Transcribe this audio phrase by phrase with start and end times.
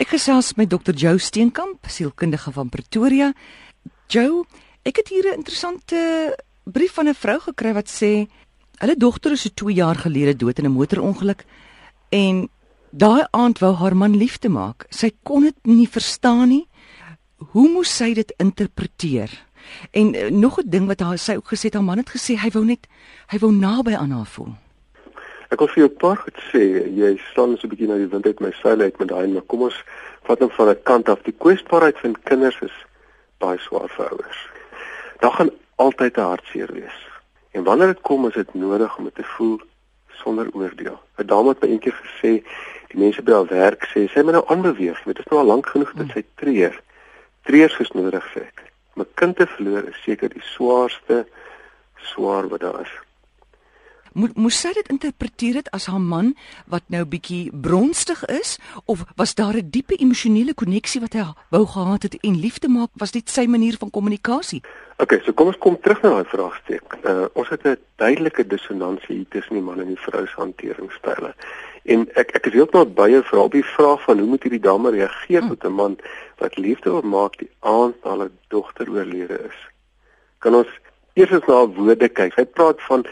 [0.00, 0.94] Ek gesels met Dr.
[0.96, 3.32] Jo Steenkamp, sielkundige van Pretoria.
[4.08, 4.46] Jo,
[4.88, 8.26] ek het hier 'n interessante brief van 'n vrou gekry wat sê
[8.80, 11.44] hulle dogter is so 2 jaar gelede dood in 'n motorongeluk
[12.08, 12.48] en
[12.90, 14.86] daai aand wou haar man liefde maak.
[14.88, 16.68] Sy kon dit nie verstaan nie.
[17.36, 19.46] Hoe moes sy dit interpreteer?
[19.90, 22.36] En uh, nog 'n ding wat haar sy ook gesê het, haar man het gesê
[22.36, 22.86] hy wou net
[23.26, 24.54] hy wou naby aan haar voel.
[25.52, 26.62] Ek wil vir jou 'n paar goed sê.
[26.96, 29.44] Jy staan so 'n bietjie na die wind uit my seile uit met daai, maar
[29.52, 29.84] kom ons
[30.24, 31.22] vat hom van 'n kant af.
[31.22, 32.76] Die kwesbaarheid van kinders is
[33.38, 34.40] baie swaar vir ouers.
[35.20, 36.98] Daar gaan altyd 'n hartseer wees.
[37.52, 39.60] En wanneer dit kom, is dit nodig om dit te voel
[40.22, 40.98] sonder oordeel.
[41.18, 42.42] 'n Dame het by eendag gesê,
[42.88, 45.02] die mense by haar werk sê, sy moet nou aanbeweeg.
[45.04, 46.80] Dit is nou al lank genoeg dat sy treur.
[47.42, 48.72] Treurs is nodig sê ek.
[48.94, 51.26] My kind te verloor is seker die swaarste
[51.96, 53.11] swaar wat daar is
[54.14, 56.34] moet moes sy dit interpreteer dit as haar man
[56.66, 61.66] wat nou bietjie bronstig is of was daar 'n diepe emosionele koneksie wat hy wou
[61.66, 64.62] gehad het en liefde maak was dit sy manier van kommunikasie?
[64.98, 66.96] OK so kom ons kom terug na daai vraagstuk.
[67.04, 71.34] Uh, ons het 'n duidelike dissonansie tussen die man en die vrou se hanteringsstyle
[71.84, 74.62] en ek ek is heeltemal by jou vir al die vraag van hoe moet hierdie
[74.62, 75.96] dame reageer met 'n man
[76.38, 79.58] wat liefde wil maak die aand na hulle dogter oorlede is?
[80.38, 80.68] Kan ons
[81.14, 82.32] eers na haar woorde kyk?
[82.34, 83.04] Sy praat van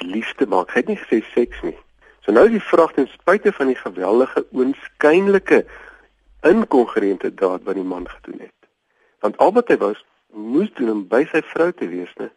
[0.00, 0.70] liefde maak.
[0.72, 1.76] Hy het nie gesê seks nie.
[2.22, 5.64] So nou is die vraag ten spyte van die geweldige oënskynlike
[6.46, 8.58] inkongruente daad wat die man gedoen het.
[9.20, 12.30] Want al wat hy was moes doen om by sy vrou te wees, né?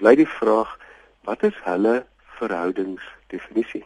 [0.00, 0.74] Bly die vraag,
[1.28, 2.02] wat is hulle
[2.40, 3.84] verhoudingsdefinisie?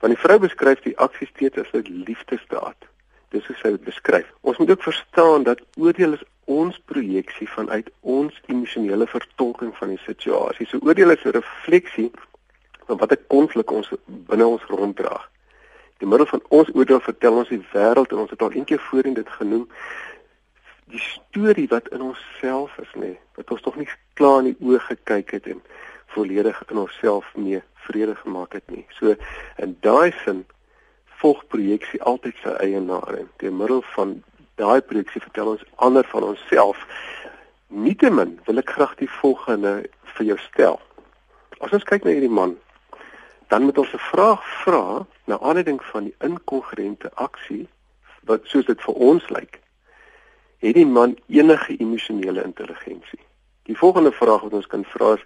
[0.00, 2.88] Want die vrou beskryf die aksie steeds as 'n liefdesdaad.
[3.30, 4.28] Dis hoe sy dit beskryf.
[4.40, 10.02] Ons moet ook verstaan dat oordeel is ons projeksie vanuit ons emosionele vertolking van die
[10.06, 10.66] situasie.
[10.66, 12.10] So oordeel is 'n refleksie
[12.86, 15.20] van watter konflik ons binne ons ronddra.
[15.98, 19.14] Die middel van ons oordeel vertel ons die wêreld en ons het al eendag voorheen
[19.14, 19.68] dit genoem
[20.92, 24.80] die storie wat in onsself is nê, wat ons tog nie klaar in die oë
[24.88, 25.62] gekyk het en
[26.12, 28.84] volledig in onsself mee vrede gemaak het nie.
[28.98, 29.14] So
[29.56, 30.44] in daai sin
[31.22, 34.18] volg projeksie altyd sy eienaar en deur middel van
[34.60, 36.78] daai projeksie vertel ons ander van onsself.
[37.68, 39.72] Nietemin wil ek graag die volgende
[40.16, 40.80] vir jou stel.
[41.60, 42.56] As ons kyk na hierdie man,
[43.48, 47.68] dan moet ons 'n vraag vra na aanleiding van die inkongruente aksie
[48.24, 49.60] wat soos dit vir ons lyk.
[50.58, 53.20] Het die man enige emosionele intelligensie?
[53.72, 55.22] Die volgende vraag wat ons kan vra is: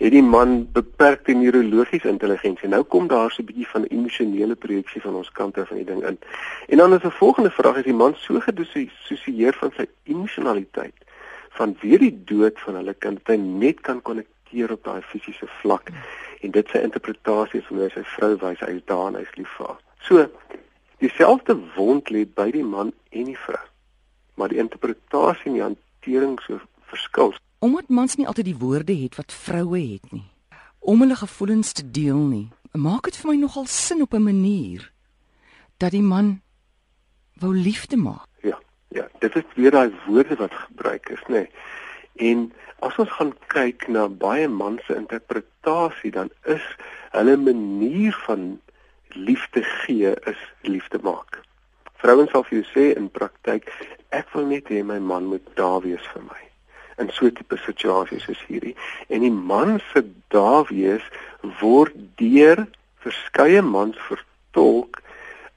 [0.00, 2.68] het die man beperkte neurologiese intelligensie?
[2.68, 5.84] Nou kom daar so 'n bietjie van emosionele projeksie van ons kant af van die
[5.84, 6.18] ding in.
[6.68, 10.94] En dan is 'n volgende vraag: is die man so gedissosieer van sy emosionaliteit
[11.48, 15.46] van weer die dood van hulle kind dat hy net kan konnekteer op daai fisiese
[15.60, 15.90] vlak
[16.40, 19.36] en dit sy interpretasie van hoe sy vrou wys hy is daar en hy is
[19.36, 19.80] lief vir haar.
[19.98, 20.26] So
[20.98, 23.66] dieselfde wond lê by die man en die vrou.
[24.34, 29.16] Maar die interpretasie en die hantering so verskil omdat mans nie altyd die woorde het
[29.20, 30.24] wat vroue het nie
[30.80, 34.92] om hulle gevoelens te deel nie maak dit vir my nogal sin op 'n manier
[35.76, 36.40] dat die man
[37.40, 38.26] wou liefde maak.
[38.42, 41.46] Ja ja dit is weer daai woorde wat gebruik is nê.
[42.14, 46.76] En as ons gaan kyk na baie mans se interpretasie dan is
[47.10, 48.60] hulle manier van
[49.08, 51.42] liefde gee is liefde maak.
[51.94, 53.72] Vrouens sal vir jou sê in praktyk
[54.08, 56.49] ek wil net hê my man moet daar wees vir my
[57.00, 58.76] in so 'n tipe situasies soos hierdie.
[59.08, 61.04] En die man se daar wees
[61.60, 62.66] word deur
[63.04, 65.02] verskeie mans vertolk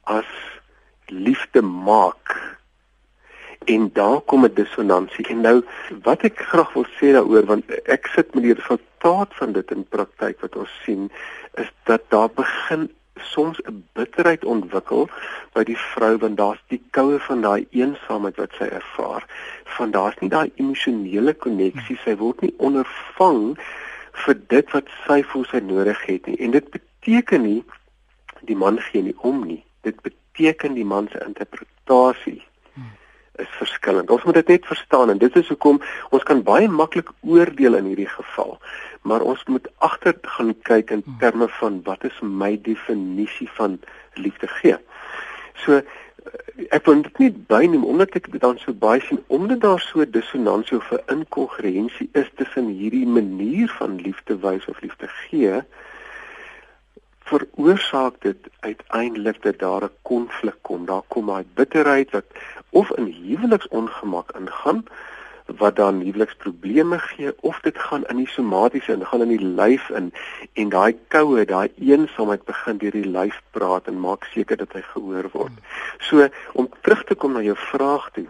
[0.03, 0.29] as
[1.07, 2.57] liefde maak.
[3.65, 5.27] En daar kom 'n dissonansie.
[5.27, 5.63] En nou
[6.03, 9.83] wat ek graag wil sê daaroor want ek sit met die resultaat van dit in
[9.83, 11.11] praktyk wat ons sien
[11.53, 15.09] is dat daar begin soms 'n bitterheid ontwikkel
[15.53, 19.25] by die vrou want daar's die koue van daai eensaamheid wat sy ervaar.
[19.77, 23.57] Van daar's nie daai emosionele koneksie, sy word nie ondervang
[24.25, 26.37] vir dit wat sy voel sy nodig het nie.
[26.37, 27.63] En dit beteken nie
[28.41, 29.63] die man gee nie om nie.
[29.81, 32.41] Dit beteken die man se interpretasie
[33.41, 34.09] is verskillend.
[34.09, 37.89] Ons moet dit net verstaan en dit is hoekom ons kan baie maklik oordeel in
[37.91, 38.57] hierdie geval.
[39.01, 41.19] Maar ons moet agter gaan kyk in hmm.
[41.19, 43.79] terme van wat is my definisie van
[44.13, 44.77] liefde gee.
[45.65, 45.81] So
[46.73, 50.77] ek wil dit nie byneem omdat ek dan so baie sien omdat daar so dissonansie
[50.77, 55.63] of 'n inkongruensie is tussen hierdie manier van liefde wys of liefde gee
[57.23, 60.85] veroorsaak dit uiteindelik dat daar 'n konflik kom.
[60.85, 62.25] Daar kom daai bitterheid wat
[62.69, 64.85] of in huweliksongemak ingaan
[65.45, 69.89] wat dan huweliksprobleme gee of dit gaan in die somatiese en gaan in die lyf
[69.89, 70.13] in
[70.53, 74.81] en daai koue, daai eensaamheid begin deur die lyf praat en maak seker dat hy
[74.81, 75.59] gehoor word.
[75.99, 78.27] So om terug te kom na jou vraag toe.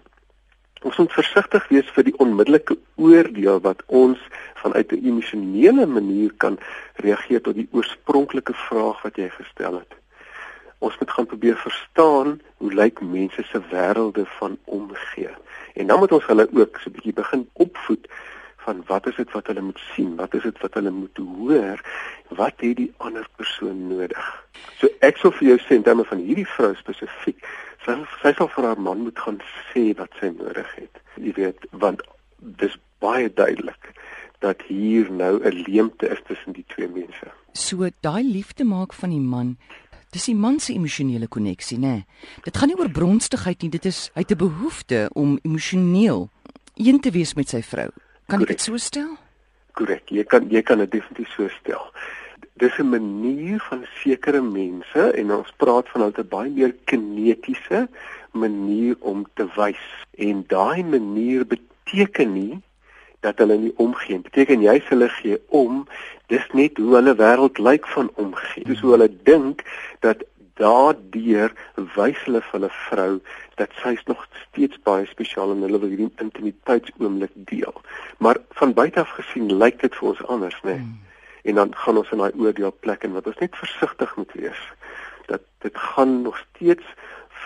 [0.84, 4.20] Ons moet versigtig wees vir die onmiddellike oordeel wat ons
[4.60, 6.58] vanuit 'n emosionele manier kan
[7.06, 9.94] reageer tot die oorspronklike vraag wat jy gestel het.
[10.80, 15.32] Ons moet gaan probeer verstaan hoe lyk mense se wêrelde van omgee.
[15.74, 18.08] En dan moet ons hulle ook so 'n bietjie begin opvoed
[18.58, 20.16] van wat is dit wat hulle moet sien?
[20.16, 21.82] Wat is dit wat hulle moet hoor?
[22.28, 24.46] Wat het die ander persoon nodig?
[24.80, 27.48] So ek sou vir jou sê in terme van hierdie vrou spesifiek,
[27.86, 29.40] sy sy sal vir haar man moet gaan
[29.72, 31.02] sê wat sy nodig het.
[31.16, 32.02] Jy weet, want
[32.40, 33.92] dis baie duidelik
[34.40, 37.32] dat hier nou 'n leemte is tussen die twee mense.
[37.54, 39.58] So daai liefde maak van die man
[40.14, 41.88] Dis die man se emosionele koneksie, né?
[41.88, 42.06] Nee.
[42.46, 46.30] Dit gaan nie oor bronstigheid nie, dit is hy het 'n behoefte om emosioneel
[46.76, 47.90] een te wees met sy vrou.
[48.28, 49.18] Kan ek dit so stel?
[49.74, 50.10] Korrek.
[50.10, 51.92] Jy kan jy kan dit definitief so stel.
[52.62, 57.88] Dis 'n manier van sekere mense en ons praat van hulle baie meer kinetiese
[58.32, 59.86] manier om te wys.
[60.18, 62.62] En daai manier beteken nie
[63.20, 64.20] dat hulle nie omgee.
[64.20, 65.88] Beteken jy hulle gee om,
[66.28, 68.64] dis net hoe hulle wêreld lyk van omgee.
[68.64, 69.64] Dis hoe hulle dink
[70.00, 70.24] dat
[70.62, 71.54] daardeur
[71.96, 73.14] wys hulle vir hulle vrou
[73.56, 77.82] dat sy nog steeds baie spesiaal en hulle wil hierdie intimiteitsoomblik deel.
[78.18, 80.76] Maar van buite af gesien lyk dit vir ons anders, né?
[80.76, 80.84] Nee?
[80.84, 81.02] Hmm.
[81.44, 84.62] En dan gaan ons in daai oordeel plek en wat ons net versigtig moet wees
[85.28, 86.84] dat dit gaan nog steeds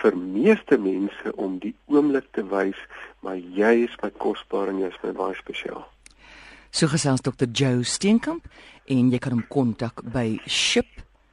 [0.00, 2.78] vir meeste mense om die oomblik te wys,
[3.22, 5.84] maar jy is my kosbaar en jy is my baie spesiaal.
[6.70, 7.48] So gesels Dr.
[7.50, 8.44] Joe Steenkamp
[8.86, 11.28] en jy kan hom kontak by ship.org.za